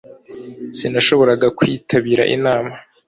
[0.77, 2.71] Sinashoboraga kwitabira inama